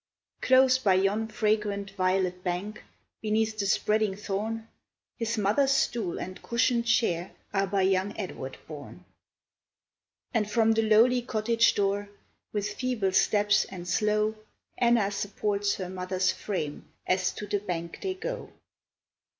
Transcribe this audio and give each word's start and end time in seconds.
Close 0.41 0.79
by 0.79 0.95
yon 0.95 1.27
fragrant 1.27 1.91
violet 1.91 2.43
bank, 2.43 2.83
Beneath 3.21 3.59
the 3.59 3.67
spreading 3.67 4.15
thorn, 4.15 4.67
His 5.19 5.37
mother's 5.37 5.69
stool 5.69 6.17
and 6.19 6.41
cushion'd 6.41 6.87
chair 6.87 7.29
Are 7.53 7.67
by 7.67 7.83
young 7.83 8.17
Edward 8.17 8.57
borne. 8.67 9.05
And 10.33 10.49
from 10.49 10.71
the 10.71 10.81
lowly 10.81 11.21
cottage 11.21 11.75
door, 11.75 12.09
With 12.51 12.67
feeble 12.73 13.11
steps 13.11 13.63
and 13.65 13.87
slow, 13.87 14.33
Anna 14.75 15.11
supports 15.11 15.75
her 15.75 15.87
mother's 15.87 16.31
frame, 16.31 16.89
As 17.05 17.31
to 17.33 17.45
the 17.45 17.59
bank 17.59 17.99
they 18.01 18.15
go. 18.15 18.51